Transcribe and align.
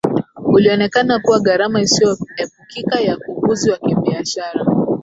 ulionekana 0.45 1.19
kuwa 1.19 1.39
gharama 1.39 1.81
isiyoepukika 1.81 2.99
ya 2.99 3.17
ukuzi 3.27 3.71
wa 3.71 3.77
kibiashara 3.77 4.65